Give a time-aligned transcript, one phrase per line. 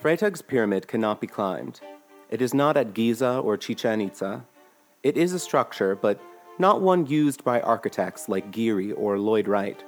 [0.00, 1.80] Freytag's pyramid cannot be climbed.
[2.30, 4.44] It is not at Giza or Chichen Itza.
[5.02, 6.20] It is a structure, but
[6.56, 9.82] not one used by architects like Gehry or Lloyd Wright.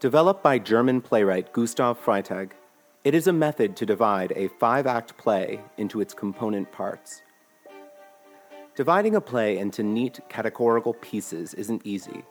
[0.00, 2.50] Developed by German playwright Gustav Freytag,
[3.04, 7.22] it is a method to divide a five act play into its component parts.
[8.74, 12.24] Dividing a play into neat categorical pieces isn't easy,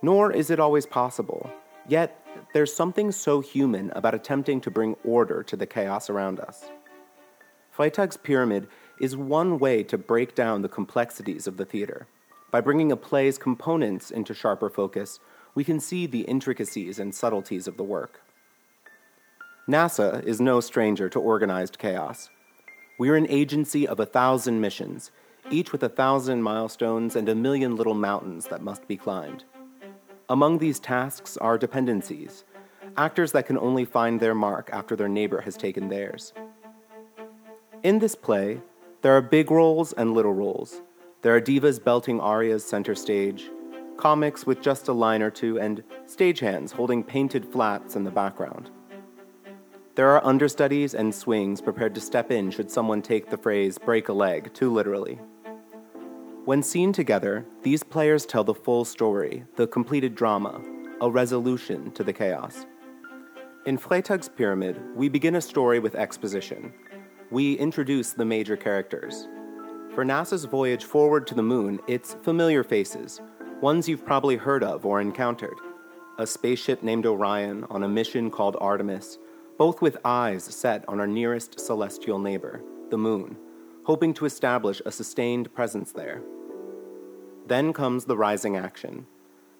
[0.00, 1.48] nor is it always possible.
[1.86, 2.21] Yet,
[2.52, 6.64] there's something so human about attempting to bring order to the chaos around us.
[7.70, 8.68] Freytag's pyramid
[9.00, 12.06] is one way to break down the complexities of the theater.
[12.50, 15.18] By bringing a play's components into sharper focus,
[15.54, 18.20] we can see the intricacies and subtleties of the work.
[19.68, 22.28] NASA is no stranger to organized chaos.
[22.98, 25.10] We're an agency of a thousand missions,
[25.50, 29.44] each with a thousand milestones and a million little mountains that must be climbed.
[30.28, 32.44] Among these tasks are dependencies,
[32.96, 36.32] actors that can only find their mark after their neighbor has taken theirs.
[37.82, 38.60] In this play,
[39.02, 40.80] there are big roles and little roles.
[41.22, 43.50] There are divas belting arias center stage,
[43.96, 48.70] comics with just a line or two, and stagehands holding painted flats in the background.
[49.94, 54.08] There are understudies and swings prepared to step in should someone take the phrase break
[54.08, 55.18] a leg too literally.
[56.44, 60.60] When seen together, these players tell the full story, the completed drama,
[61.00, 62.66] a resolution to the chaos.
[63.64, 66.74] In Freytag's Pyramid, we begin a story with exposition.
[67.30, 69.28] We introduce the major characters.
[69.94, 73.20] For NASA's voyage forward to the moon, it's familiar faces,
[73.60, 75.54] ones you've probably heard of or encountered.
[76.18, 79.16] A spaceship named Orion on a mission called Artemis,
[79.58, 83.36] both with eyes set on our nearest celestial neighbor, the moon
[83.84, 86.22] hoping to establish a sustained presence there.
[87.46, 89.06] Then comes the rising action.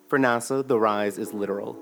[0.08, 1.76] For NASA, the rise is literal.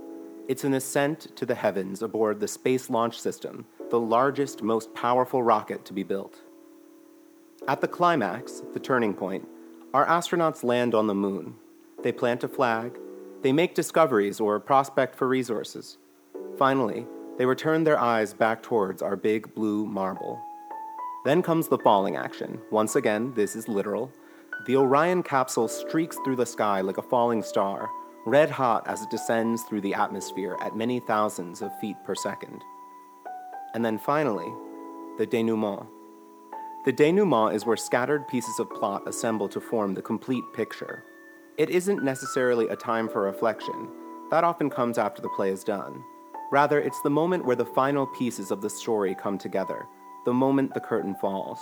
[0.48, 5.42] It's an ascent to the heavens aboard the Space Launch System, the largest, most powerful
[5.42, 6.41] rocket to be built.
[7.69, 9.47] At the climax, the turning point,
[9.92, 11.56] our astronauts land on the moon.
[12.03, 12.98] They plant a flag,
[13.42, 15.98] they make discoveries or prospect for resources.
[16.59, 17.06] Finally,
[17.38, 20.41] they return their eyes back towards our big blue marble.
[21.25, 22.60] Then comes the falling action.
[22.70, 24.10] Once again, this is literal.
[24.66, 27.91] The Orion capsule streaks through the sky like a falling star,
[28.25, 32.62] red hot as it descends through the atmosphere at many thousands of feet per second.
[33.75, 34.50] And then finally,
[35.19, 35.86] the denouement.
[36.86, 41.04] The denouement is where scattered pieces of plot assemble to form the complete picture.
[41.59, 43.88] It isn't necessarily a time for reflection,
[44.30, 46.03] that often comes after the play is done.
[46.50, 49.86] Rather, it's the moment where the final pieces of the story come together
[50.25, 51.58] the moment the curtain falls.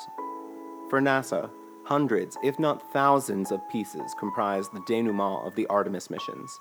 [0.90, 1.50] For NASA,
[1.84, 6.58] hundreds, if not thousands, of pieces comprise the denouement of the Artemis missions.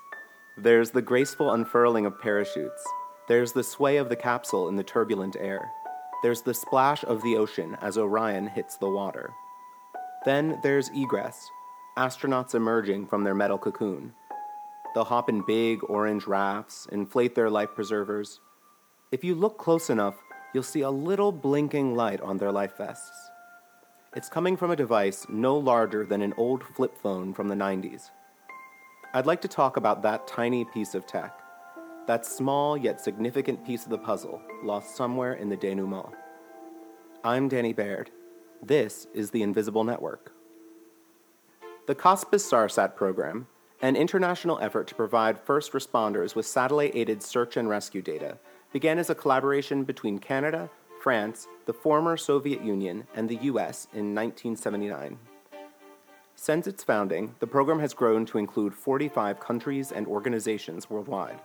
[0.56, 2.84] There's the graceful unfurling of parachutes.
[3.28, 5.70] There's the sway of the capsule in the turbulent air.
[6.22, 9.32] There's the splash of the ocean as Orion hits the water.
[10.24, 11.48] Then there's egress,
[11.96, 14.14] astronauts emerging from their metal cocoon.
[14.94, 18.40] They'll hop in big orange rafts, inflate their life preservers.
[19.12, 20.16] If you look close enough,
[20.52, 23.30] you'll see a little blinking light on their life vests.
[24.16, 28.10] It's coming from a device no larger than an old flip phone from the 90s.
[29.14, 31.38] I'd like to talk about that tiny piece of tech,
[32.06, 36.14] that small yet significant piece of the puzzle lost somewhere in the denouement.
[37.22, 38.10] I'm Danny Baird.
[38.62, 40.32] This is the Invisible Network.
[41.86, 43.46] The COSPAS SARSAT program,
[43.80, 48.38] an international effort to provide first responders with satellite aided search and rescue data,
[48.72, 50.68] began as a collaboration between Canada,
[51.00, 55.18] France, the former Soviet Union, and the US in 1979.
[56.34, 61.40] Since its founding, the program has grown to include 45 countries and organizations worldwide.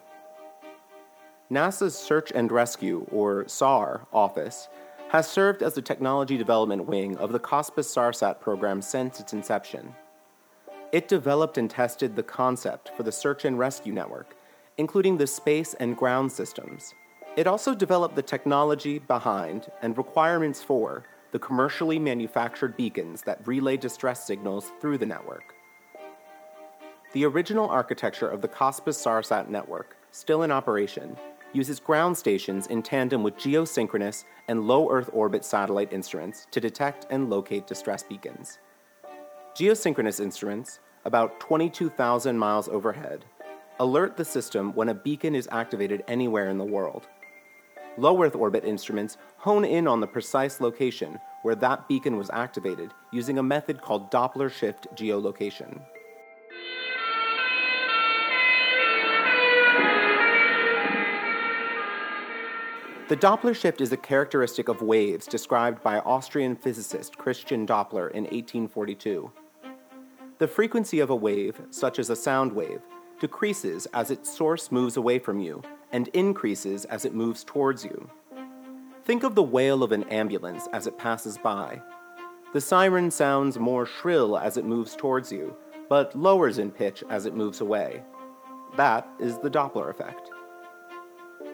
[1.51, 4.67] NASA's Search and Rescue, or SAR, office
[5.09, 9.93] has served as the technology development wing of the COSPAS SARSAT program since its inception.
[10.91, 14.35] It developed and tested the concept for the search and rescue network,
[14.77, 16.93] including the space and ground systems,
[17.35, 23.75] it also developed the technology behind and requirements for the commercially manufactured beacons that relay
[23.75, 25.55] distress signals through the network.
[27.13, 31.17] The original architecture of the COSPAS SARSAT network, still in operation,
[31.53, 37.07] uses ground stations in tandem with geosynchronous and low Earth orbit satellite instruments to detect
[37.09, 38.59] and locate distress beacons.
[39.55, 43.25] Geosynchronous instruments, about 22,000 miles overhead,
[43.79, 47.07] alert the system when a beacon is activated anywhere in the world.
[47.97, 52.91] Low Earth orbit instruments hone in on the precise location where that beacon was activated
[53.11, 55.79] using a method called Doppler shift geolocation.
[63.09, 68.23] The Doppler shift is a characteristic of waves described by Austrian physicist Christian Doppler in
[68.23, 69.31] 1842.
[70.39, 72.81] The frequency of a wave, such as a sound wave,
[73.19, 75.61] decreases as its source moves away from you
[75.93, 78.09] and increases as it moves towards you.
[79.05, 81.81] Think of the wail of an ambulance as it passes by.
[82.53, 85.55] The siren sounds more shrill as it moves towards you,
[85.89, 88.03] but lowers in pitch as it moves away.
[88.75, 90.29] That is the Doppler effect.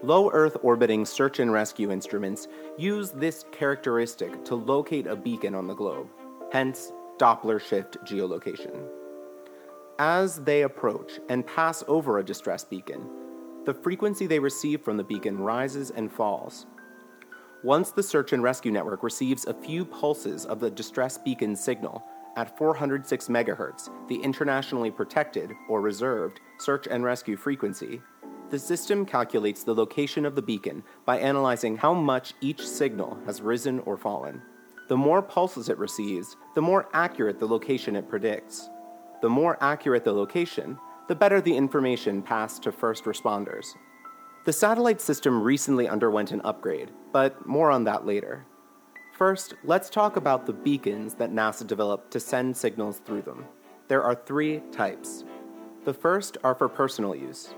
[0.03, 2.47] Low Earth orbiting search and rescue instruments
[2.77, 6.07] use this characteristic to locate a beacon on the globe,
[6.53, 8.87] hence Doppler shift geolocation.
[9.97, 13.09] As they approach and pass over a distress beacon,
[13.65, 16.65] the frequency they receive from the beacon rises and falls.
[17.63, 22.03] Once the search and rescue network receives a few pulses of the distress beacon signal
[22.37, 28.01] at 406 MHz, the internationally protected or reserved search and rescue frequency,
[28.49, 33.41] the system calculates the location of the beacon by analyzing how much each signal has
[33.41, 34.41] risen or fallen.
[34.87, 38.69] The more pulses it receives, the more accurate the location it predicts.
[39.21, 40.79] The more accurate the location,
[41.09, 43.75] the better the information passed to first responders.
[44.45, 48.45] The satellite system recently underwent an upgrade, but more on that later.
[49.17, 53.43] First, let's talk about the beacons that NASA developed to send signals through them.
[53.87, 55.25] There are three types.
[55.83, 57.55] The first are for personal use.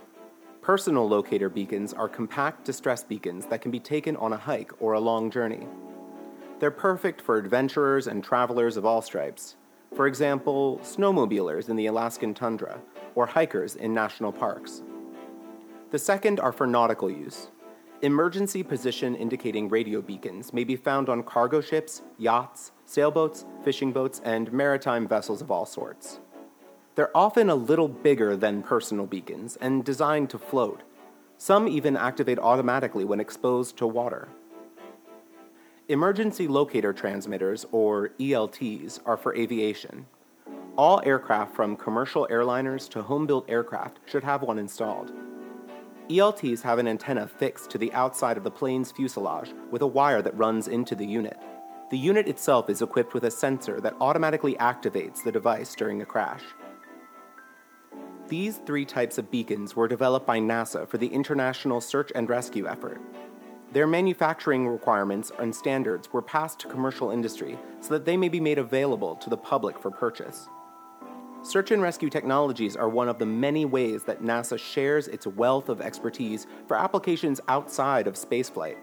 [0.61, 4.93] Personal locator beacons are compact distress beacons that can be taken on a hike or
[4.93, 5.67] a long journey.
[6.61, 9.57] They're perfect for adventurers and travelers of all stripes.
[9.93, 12.79] For example, snowmobilers in the Alaskan tundra
[13.15, 14.83] or hikers in national parks.
[15.91, 17.49] The second are for nautical use.
[18.01, 24.21] Emergency position indicating radio beacons may be found on cargo ships, yachts, sailboats, fishing boats,
[24.23, 26.19] and maritime vessels of all sorts.
[26.95, 30.81] They're often a little bigger than personal beacons and designed to float.
[31.37, 34.29] Some even activate automatically when exposed to water.
[35.87, 40.05] Emergency locator transmitters, or ELTs, are for aviation.
[40.77, 45.11] All aircraft from commercial airliners to home built aircraft should have one installed.
[46.09, 50.21] ELTs have an antenna fixed to the outside of the plane's fuselage with a wire
[50.21, 51.37] that runs into the unit.
[51.89, 56.05] The unit itself is equipped with a sensor that automatically activates the device during a
[56.05, 56.41] crash.
[58.29, 62.65] These three types of beacons were developed by NASA for the international search and rescue
[62.65, 63.01] effort.
[63.73, 68.39] Their manufacturing requirements and standards were passed to commercial industry so that they may be
[68.39, 70.47] made available to the public for purchase.
[71.43, 75.69] Search and rescue technologies are one of the many ways that NASA shares its wealth
[75.69, 78.77] of expertise for applications outside of spaceflight.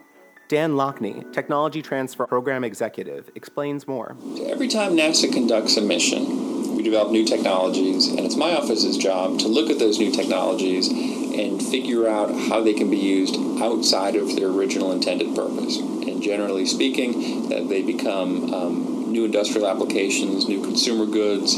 [0.49, 4.17] Dan Lockney, Technology Transfer Program Executive, explains more.
[4.47, 9.39] Every time NASA conducts a mission, we develop new technologies, and it's my office's job
[9.39, 14.17] to look at those new technologies and figure out how they can be used outside
[14.17, 15.77] of their original intended purpose.
[15.79, 21.57] And generally speaking, that they become um, new industrial applications, new consumer goods,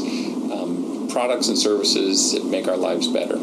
[1.11, 3.35] products and services that make our lives better.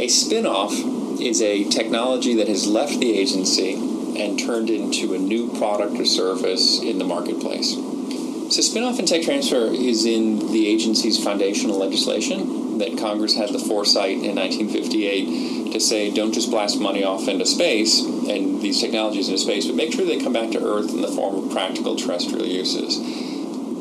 [0.00, 0.72] A spin off
[1.20, 3.74] is a technology that has left the agency
[4.22, 7.74] and turned into a new product or service in the marketplace.
[7.74, 13.58] So, spinoff and tech transfer is in the agency's foundational legislation that Congress had the
[13.58, 19.28] foresight in 1958 to say don't just blast money off into space and these technologies
[19.28, 21.96] into space, but make sure they come back to Earth in the form of practical
[21.96, 22.96] terrestrial uses.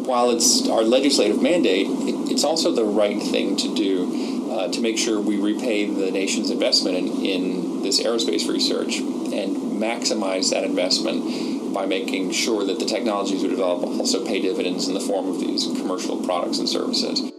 [0.07, 1.87] While it's our legislative mandate,
[2.31, 6.49] it's also the right thing to do uh, to make sure we repay the nation's
[6.49, 12.85] investment in, in this aerospace research and maximize that investment by making sure that the
[12.85, 17.29] technologies we develop also pay dividends in the form of these commercial products and services.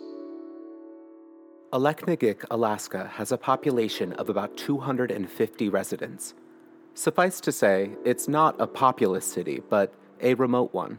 [1.72, 6.34] Aleknagik, Alaska has a population of about 250 residents.
[6.92, 10.98] Suffice to say, it's not a populous city, but a remote one.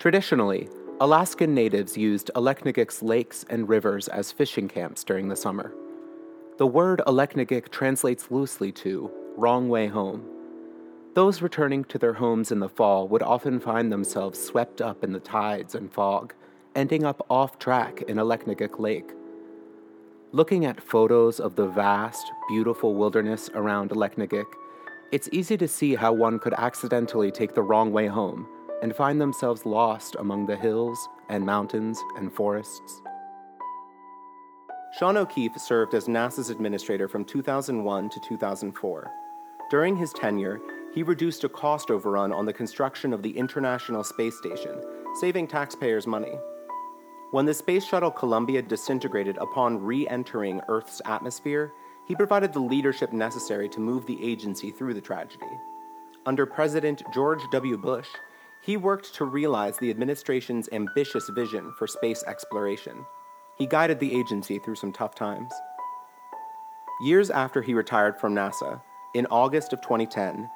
[0.00, 0.66] Traditionally,
[0.98, 5.74] Alaskan natives used Aleknagik's lakes and rivers as fishing camps during the summer.
[6.56, 10.24] The word Aleknagik translates loosely to wrong way home.
[11.12, 15.12] Those returning to their homes in the fall would often find themselves swept up in
[15.12, 16.32] the tides and fog,
[16.74, 19.10] ending up off track in Aleknagik Lake.
[20.32, 24.50] Looking at photos of the vast, beautiful wilderness around Aleknagik,
[25.12, 28.48] it's easy to see how one could accidentally take the wrong way home
[28.82, 33.02] and find themselves lost among the hills and mountains and forests.
[34.98, 39.10] Sean O'Keefe served as NASA's administrator from 2001 to 2004.
[39.70, 40.60] During his tenure,
[40.92, 44.82] he reduced a cost overrun on the construction of the International Space Station,
[45.20, 46.36] saving taxpayers money.
[47.30, 51.72] When the Space Shuttle Columbia disintegrated upon re entering Earth's atmosphere,
[52.08, 55.46] he provided the leadership necessary to move the agency through the tragedy.
[56.26, 57.78] Under President George W.
[57.78, 58.08] Bush,
[58.62, 63.06] he worked to realize the administration's ambitious vision for space exploration.
[63.56, 65.52] He guided the agency through some tough times.
[67.02, 68.82] Years after he retired from NASA,
[69.14, 70.48] in August of 2010,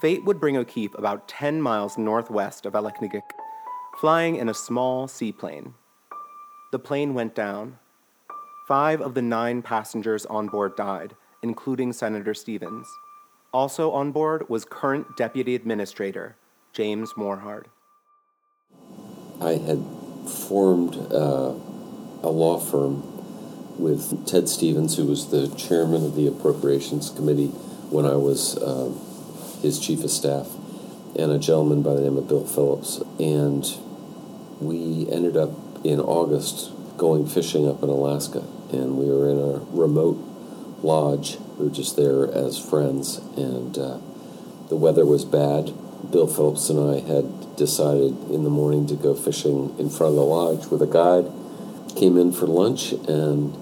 [0.00, 3.30] fate would bring O'Keefe about 10 miles northwest of Aleknagik,
[3.98, 5.74] flying in a small seaplane.
[6.70, 7.78] The plane went down.
[8.66, 12.86] Five of the nine passengers on board died, including Senator Stevens.
[13.52, 16.36] Also on board was current Deputy Administrator
[16.78, 17.66] James Morhard.
[19.40, 19.84] I had
[20.28, 21.52] formed uh,
[22.22, 23.02] a law firm
[23.80, 27.48] with Ted Stevens, who was the chairman of the Appropriations Committee
[27.90, 28.92] when I was uh,
[29.60, 30.54] his chief of staff,
[31.18, 33.02] and a gentleman by the name of Bill Phillips.
[33.18, 33.66] And
[34.60, 35.50] we ended up
[35.84, 40.18] in August going fishing up in Alaska, and we were in a remote
[40.84, 41.38] lodge.
[41.58, 43.98] We were just there as friends, and uh,
[44.68, 45.74] the weather was bad.
[46.10, 50.16] Bill Phillips and I had decided in the morning to go fishing in front of
[50.16, 51.30] the lodge with a guide.
[51.96, 53.54] Came in for lunch, and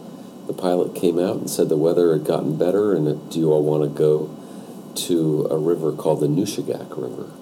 [0.46, 3.64] the pilot came out and said the weather had gotten better, and do you all
[3.64, 4.30] want to go
[5.06, 7.32] to a river called the Nushagak River?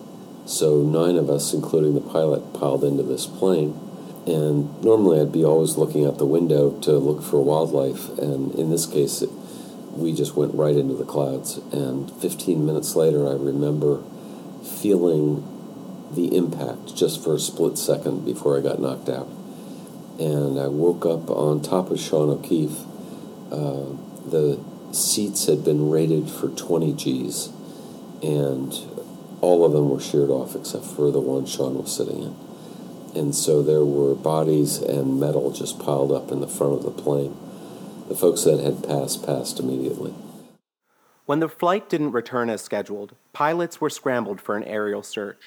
[0.46, 3.78] So nine of us, including the pilot, piled into this plane.
[4.26, 8.70] And normally I'd be always looking out the window to look for wildlife, and in
[8.70, 9.30] this case, it,
[9.92, 11.58] we just went right into the clouds.
[11.72, 14.02] And 15 minutes later, I remember
[14.64, 15.50] feeling
[16.14, 19.28] the impact just for a split second before I got knocked out.
[20.18, 22.78] And I woke up on top of Sean O'Keefe.
[23.50, 23.96] Uh,
[24.28, 24.60] the
[24.92, 27.48] seats had been rated for 20 G's,
[28.22, 28.72] and
[29.40, 32.36] all of them were sheared off except for the one Sean was sitting in.
[33.14, 36.90] And so there were bodies and metal just piled up in the front of the
[36.90, 37.36] plane.
[38.08, 40.12] The folks that had passed passed immediately.
[41.26, 45.42] When the flight didn't return as scheduled, pilots were scrambled for an aerial search.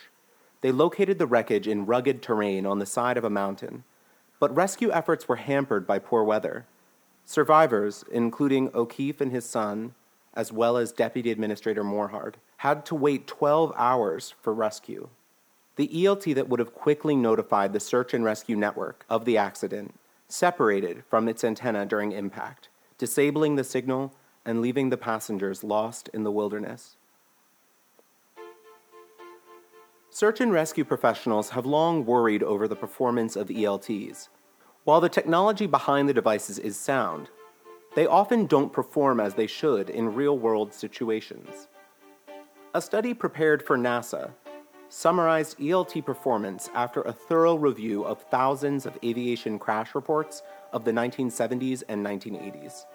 [0.62, 3.84] They located the wreckage in rugged terrain on the side of a mountain,
[4.40, 6.66] but rescue efforts were hampered by poor weather.
[7.26, 9.96] Survivors, including O'Keefe and his son,
[10.36, 15.10] as well as Deputy Administrator Morhard, had to wait 12 hours for rescue.
[15.78, 19.96] The ELT that would have quickly notified the search and rescue network of the accident
[20.28, 22.68] separated from its antenna during impact,
[22.98, 24.14] disabling the signal
[24.46, 26.97] and leaving the passengers lost in the wilderness.
[30.20, 34.30] Search and rescue professionals have long worried over the performance of ELTs.
[34.84, 37.30] While the technology behind the devices is sound,
[37.96, 41.68] they often don't perform as they should in real world situations.
[42.74, 44.32] A study prepared for NASA
[44.90, 50.42] summarized ELT performance after a thorough review of thousands of aviation crash reports
[50.74, 52.86] of the 1970s and 1980s.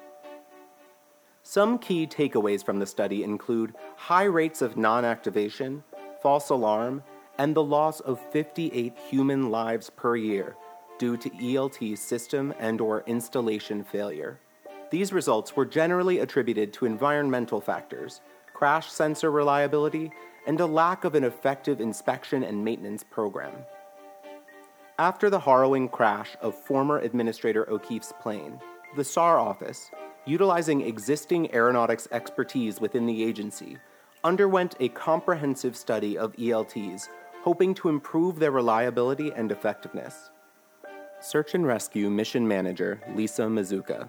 [1.45, 5.85] Some key takeaways from the study include high rates of non activation,
[6.21, 7.03] false alarm,
[7.43, 10.55] and the loss of 58 human lives per year
[10.97, 14.39] due to ELT system and or installation failure.
[14.93, 18.21] These results were generally attributed to environmental factors,
[18.55, 20.13] crash sensor reliability,
[20.47, 23.55] and a lack of an effective inspection and maintenance program.
[25.01, 28.61] After the harrowing crash of former Administrator O'Keefe's plane,
[28.95, 29.91] the SAR office,
[30.27, 33.79] utilizing existing aeronautics expertise within the agency,
[34.23, 37.09] underwent a comprehensive study of ELTs,
[37.43, 40.31] hoping to improve their reliability and effectiveness.
[41.21, 44.09] Search and Rescue Mission Manager Lisa Mazzuca.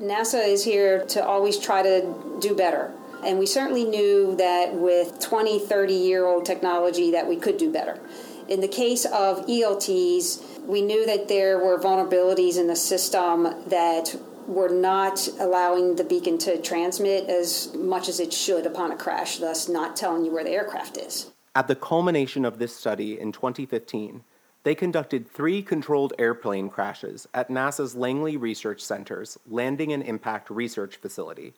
[0.00, 2.92] NASA is here to always try to do better.
[3.24, 7.72] And we certainly knew that with 20, 30 year old technology that we could do
[7.72, 8.00] better.
[8.48, 14.16] In the case of ELTs, we knew that there were vulnerabilities in the system that
[14.46, 19.38] were not allowing the beacon to transmit as much as it should upon a crash,
[19.38, 21.31] thus not telling you where the aircraft is.
[21.54, 24.24] At the culmination of this study in 2015,
[24.62, 30.96] they conducted three controlled airplane crashes at NASA's Langley Research Center's Landing and Impact Research
[30.96, 31.52] Facility,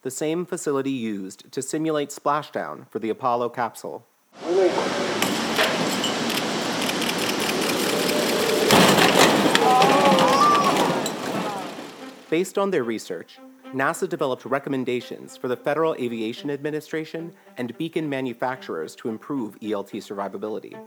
[0.00, 4.06] the same facility used to simulate splashdown for the Apollo capsule.
[12.30, 13.38] Based on their research,
[13.74, 20.78] NASA developed recommendations for the Federal Aviation Administration and beacon manufacturers to improve ELT survivability.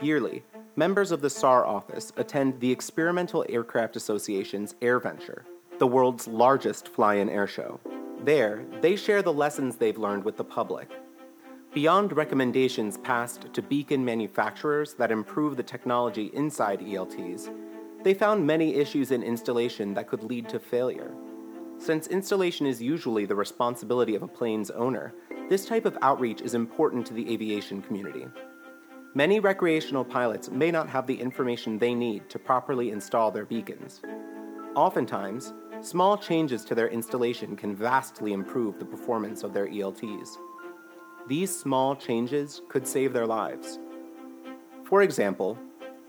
[0.00, 0.42] Yearly,
[0.74, 5.42] members of the SAR office attend the Experimental Aircraft Association's AirVenture,
[5.78, 7.78] the world's largest fly in air show.
[8.24, 10.90] There, they share the lessons they've learned with the public.
[11.72, 17.48] Beyond recommendations passed to beacon manufacturers that improve the technology inside ELTs,
[18.02, 21.12] they found many issues in installation that could lead to failure.
[21.78, 25.14] Since installation is usually the responsibility of a plane's owner,
[25.48, 28.26] This type of outreach is important to the aviation community.
[29.14, 34.02] Many recreational pilots may not have the information they need to properly install their beacons.
[34.74, 40.36] Oftentimes, small changes to their installation can vastly improve the performance of their ELTs.
[41.28, 43.78] These small changes could save their lives.
[44.84, 45.56] For example,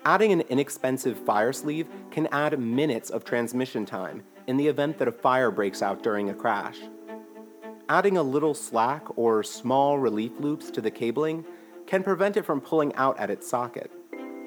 [0.03, 5.07] adding an inexpensive fire sleeve can add minutes of transmission time in the event that
[5.07, 6.79] a fire breaks out during a crash.
[7.87, 11.45] Adding a little slack or small relief loops to the cabling
[11.85, 13.91] can prevent it from pulling out at its socket.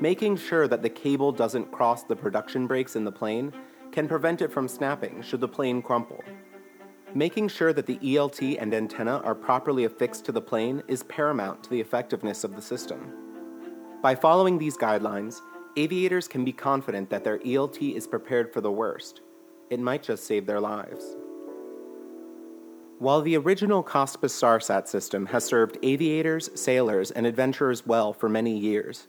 [0.01, 3.53] Making sure that the cable doesn't cross the production breaks in the plane
[3.93, 6.25] can prevent it from snapping should the plane crumple.
[7.15, 11.63] Making sure that the ELT and antenna are properly affixed to the plane is paramount
[11.63, 13.13] to the effectiveness of the system.
[14.03, 15.41] By following these guidelines,
[15.77, 19.21] aviators can be confident that their ELT is prepared for the worst.
[19.73, 21.17] It might just save their lives.
[22.99, 28.55] While the original COSPAS SARSAT system has served aviators, sailors, and adventurers well for many
[28.55, 29.09] years,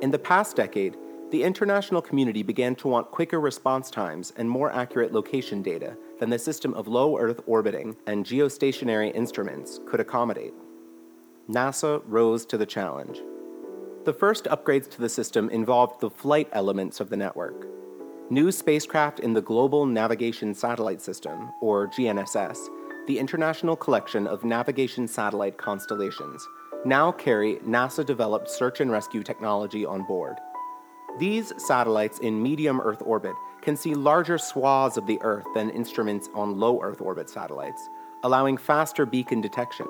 [0.00, 0.96] in the past decade,
[1.32, 6.30] the international community began to want quicker response times and more accurate location data than
[6.30, 10.54] the system of low Earth orbiting and geostationary instruments could accommodate.
[11.50, 13.22] NASA rose to the challenge.
[14.04, 17.66] The first upgrades to the system involved the flight elements of the network.
[18.28, 22.58] New spacecraft in the Global Navigation Satellite System, or GNSS,
[23.06, 26.44] the International Collection of Navigation Satellite Constellations,
[26.84, 30.38] now carry NASA developed search and rescue technology on board.
[31.20, 36.28] These satellites in medium Earth orbit can see larger swaths of the Earth than instruments
[36.34, 37.88] on low Earth orbit satellites,
[38.24, 39.86] allowing faster beacon detection.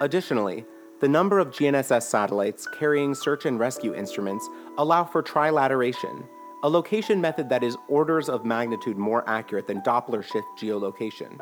[0.00, 0.64] Additionally,
[1.02, 4.48] the number of GNSS satellites carrying search and rescue instruments
[4.78, 6.26] allow for trilateration,
[6.64, 11.38] a location method that is orders of magnitude more accurate than Doppler shift geolocation.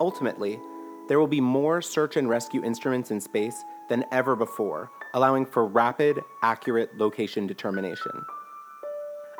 [0.00, 0.58] Ultimately,
[1.06, 5.64] there will be more search and rescue instruments in space than ever before, allowing for
[5.64, 8.10] rapid, accurate location determination.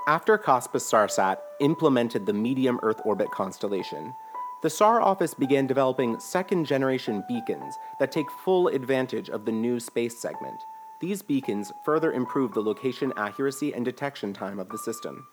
[0.07, 4.15] After COSPAS SARSAT implemented the medium Earth orbit constellation,
[4.63, 9.81] the SAR office began developing second generation beacons that take full advantage of the new
[9.81, 10.65] space segment.
[11.01, 15.27] These beacons further improve the location accuracy and detection time of the system.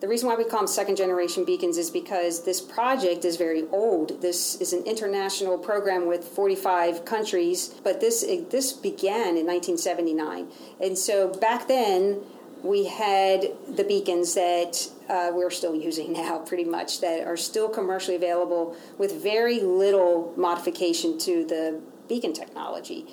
[0.00, 3.64] The reason why we call them second generation beacons is because this project is very
[3.72, 4.20] old.
[4.22, 10.48] This is an international program with 45 countries, but this this began in 1979.
[10.80, 12.20] And so back then
[12.62, 17.68] we had the beacons that uh, we're still using now, pretty much, that are still
[17.68, 23.06] commercially available with very little modification to the beacon technology.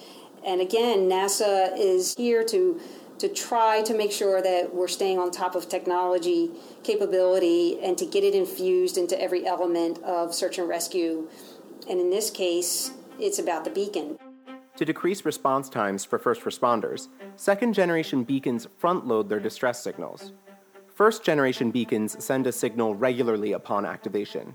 [0.45, 2.79] And again, NASA is here to
[3.17, 6.51] to try to make sure that we're staying on top of technology
[6.83, 11.27] capability and to get it infused into every element of search and rescue.
[11.89, 14.17] And in this case, it's about the beacon.
[14.75, 20.33] To decrease response times for first responders, second generation beacons front load their distress signals.
[20.93, 24.53] First generation beacons send a signal regularly upon activation.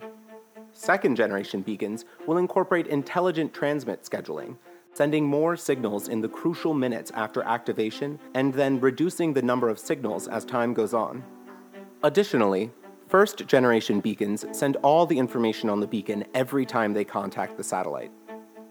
[0.72, 4.56] Second generation beacons will incorporate intelligent transmit scheduling
[4.92, 9.78] sending more signals in the crucial minutes after activation and then reducing the number of
[9.78, 11.22] signals as time goes on.
[12.02, 12.70] Additionally,
[13.08, 17.64] first generation beacons send all the information on the beacon every time they contact the
[17.64, 18.10] satellite.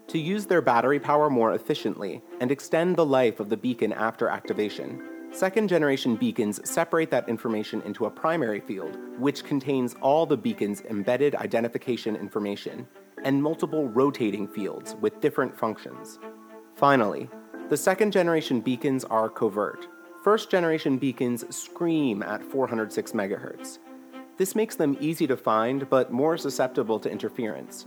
[0.08, 4.28] To use their battery power more efficiently and extend the life of the beacon after
[4.28, 10.36] activation, second generation beacons separate that information into a primary field, which contains all the
[10.36, 12.88] beacon's embedded identification information,
[13.24, 16.18] and multiple rotating fields with different functions.
[16.74, 17.28] Finally,
[17.68, 19.86] the second generation beacons are covert.
[20.24, 23.78] First generation beacons scream at 406 MHz.
[24.36, 27.86] This makes them easy to find but more susceptible to interference.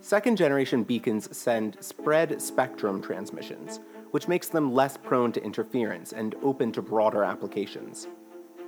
[0.00, 6.34] Second generation beacons send spread spectrum transmissions, which makes them less prone to interference and
[6.42, 8.08] open to broader applications.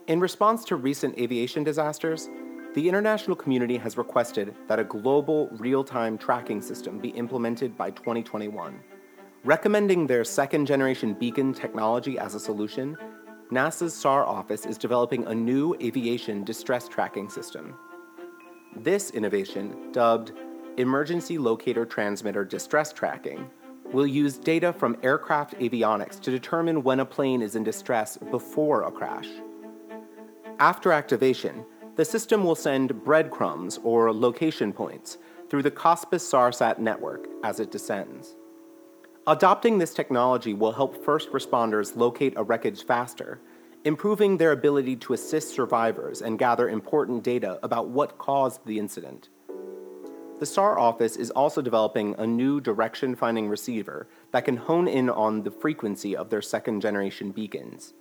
[0.07, 2.29] In response to recent aviation disasters,
[2.79, 7.91] the international community has requested that a global real time tracking system be implemented by
[7.91, 8.79] 2021.
[9.43, 12.97] Recommending their second generation beacon technology as a solution,
[13.51, 17.75] NASA's SAR office is developing a new aviation distress tracking system.
[18.77, 20.31] This innovation, dubbed
[20.77, 23.51] Emergency Locator Transmitter Distress Tracking,
[23.93, 28.85] will use data from aircraft avionics to determine when a plane is in distress before
[28.85, 29.27] a crash.
[30.61, 31.65] After activation,
[31.99, 35.19] the system will send breadcrumbs or location points
[35.51, 38.37] through the COSPAS SARSAT network as it descends.
[39.27, 43.41] Adopting this technology will help first responders locate a wreckage faster,
[43.85, 49.29] improving their ability to assist survivors and gather important data about what caused the incident.
[50.39, 55.11] The SAR office is also developing a new direction finding receiver that can hone in
[55.11, 57.93] on the frequency of their second generation beacons.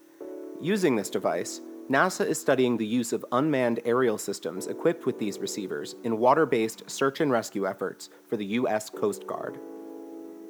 [0.61, 5.39] Using this device, NASA is studying the use of unmanned aerial systems equipped with these
[5.39, 8.89] receivers in water based search and rescue efforts for the U.S.
[8.89, 9.57] Coast Guard.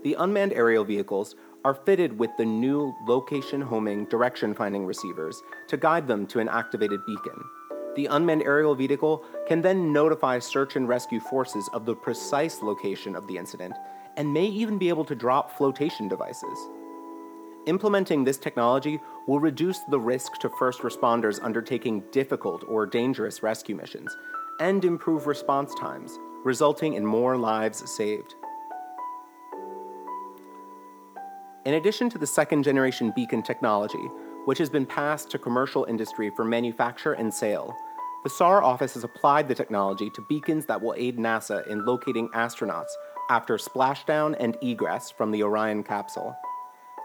[0.04, 5.78] The unmanned aerial vehicles are fitted with the new location homing direction finding receivers to
[5.78, 7.44] guide them to an activated beacon
[7.98, 13.16] the unmanned aerial vehicle can then notify search and rescue forces of the precise location
[13.16, 13.74] of the incident
[14.18, 16.60] and may even be able to drop flotation devices.
[17.68, 23.76] Implementing this technology will reduce the risk to first responders undertaking difficult or dangerous rescue
[23.76, 24.16] missions
[24.62, 28.36] and improve response times, resulting in more lives saved.
[31.66, 34.08] In addition to the second generation beacon technology,
[34.46, 37.76] which has been passed to commercial industry for manufacture and sale,
[38.24, 42.30] the SAR office has applied the technology to beacons that will aid NASA in locating
[42.30, 42.92] astronauts
[43.30, 46.34] after splashdown and egress from the Orion capsule.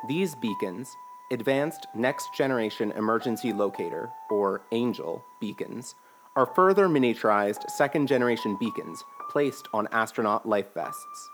[0.09, 0.97] These beacons,
[1.31, 5.95] Advanced Next Generation Emergency Locator, or ANGEL, beacons,
[6.35, 11.31] are further miniaturized second generation beacons placed on astronaut life vests.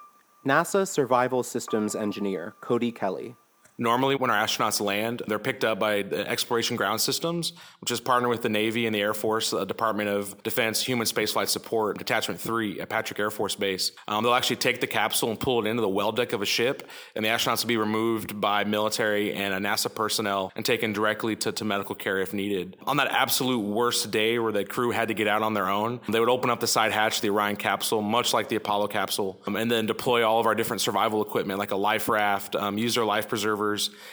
[0.47, 3.37] NASA Survival Systems Engineer Cody Kelly
[3.81, 8.01] Normally, when our astronauts land, they're picked up by the Exploration Ground Systems, which is
[8.01, 11.97] partnered with the Navy and the Air Force, the Department of Defense Human Spaceflight Support,
[11.97, 13.93] Detachment 3 at Patrick Air Force Base.
[14.09, 16.45] Um, they'll actually take the capsule and pull it into the well deck of a
[16.45, 21.37] ship, and the astronauts will be removed by military and NASA personnel and taken directly
[21.37, 22.77] to, to medical care if needed.
[22.85, 26.01] On that absolute worst day where the crew had to get out on their own,
[26.09, 28.89] they would open up the side hatch of the Orion capsule, much like the Apollo
[28.89, 32.57] capsule, um, and then deploy all of our different survival equipment like a life raft,
[32.57, 33.68] um, use their life preservers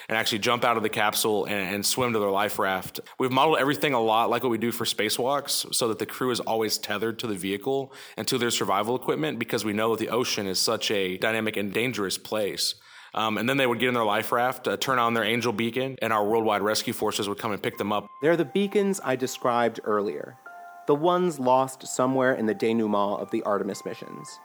[0.09, 2.99] and actually jump out of the capsule and, and, swim to their life raft.
[3.19, 6.31] We've modeled everything a lot like what we do for spacewalks so that the crew
[6.31, 9.99] is always tethered to the vehicle and to their survival equipment because we know that
[9.99, 12.75] the ocean is such a dynamic and dangerous place.
[13.13, 15.53] Um, and then they would get in their life raft, uh, turn on their angel
[15.53, 18.07] beacon, and our worldwide rescue forces would come and pick them up.
[18.21, 20.37] They're the beacons I described earlier,
[20.87, 24.39] the ones lost somewhere in the denouement of the Artemis missions.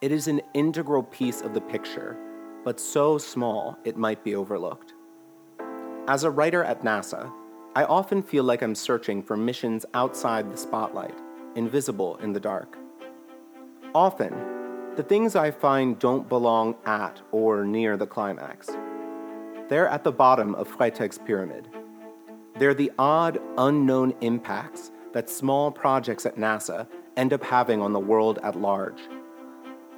[0.00, 2.16] It is an integral piece of the picture
[2.64, 4.94] but so small it might be overlooked.
[6.08, 7.32] As a writer at NASA,
[7.74, 11.18] I often feel like I'm searching for missions outside the spotlight,
[11.54, 12.76] invisible in the dark.
[13.94, 14.34] Often,
[14.96, 18.68] the things I find don't belong at or near the climax.
[19.68, 21.68] They're at the bottom of Freytag's pyramid.
[22.58, 28.00] They're the odd, unknown impacts that small projects at NASA end up having on the
[28.00, 29.00] world at large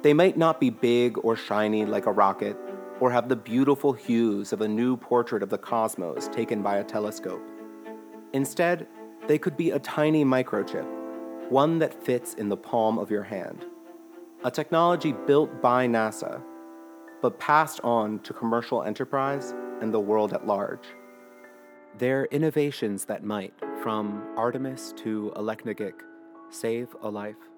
[0.05, 2.55] they might not be big or shiny like a rocket,
[2.99, 6.83] or have the beautiful hues of a new portrait of the cosmos taken by a
[6.83, 7.41] telescope.
[8.31, 8.85] Instead,
[9.25, 10.85] they could be a tiny microchip,
[11.49, 13.65] one that fits in the palm of your hand.
[14.43, 16.39] A technology built by NASA,
[17.23, 20.85] but passed on to commercial enterprise and the world at large.
[21.97, 25.95] They're innovations that might, from Artemis to Aleknagik,
[26.51, 27.54] save a life.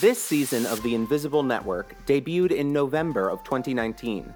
[0.00, 4.32] This season of The Invisible Network debuted in November of 2019.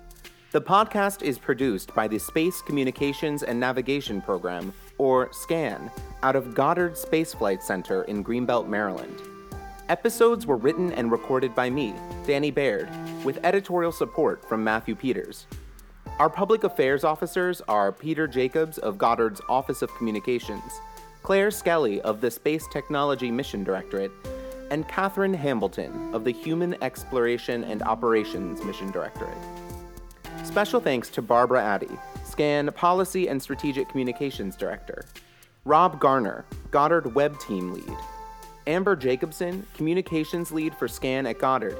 [0.52, 5.90] The podcast is produced by the Space Communications and Navigation Program, or SCAN,
[6.22, 9.18] out of Goddard Space Flight Center in Greenbelt, Maryland.
[9.88, 11.94] Episodes were written and recorded by me,
[12.26, 12.90] Danny Baird,
[13.24, 15.46] with editorial support from Matthew Peters.
[16.18, 20.78] Our public affairs officers are Peter Jacobs of Goddard's Office of Communications,
[21.22, 24.12] Claire Skelly of the Space Technology Mission Directorate,
[24.70, 29.36] and Kathryn Hambleton of the Human Exploration and Operations Mission Directorate.
[30.42, 35.04] Special thanks to Barbara Adde, SCAN Policy and Strategic Communications Director,
[35.64, 37.96] Rob Garner, Goddard Web Team Lead,
[38.66, 41.76] Amber Jacobson, Communications Lead for SCAN at Goddard,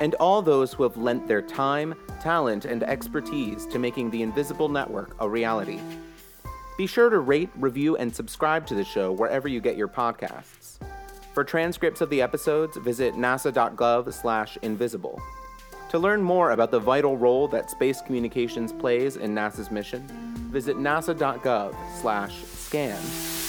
[0.00, 4.68] and all those who have lent their time, talent, and expertise to making the Invisible
[4.68, 5.80] Network a reality.
[6.78, 10.78] Be sure to rate, review, and subscribe to the show wherever you get your podcasts.
[11.40, 15.22] For transcripts of the episodes, visit nasa.gov/invisible.
[15.88, 20.06] To learn more about the vital role that space communications plays in NASA's mission,
[20.52, 23.39] visit nasa.gov/scan.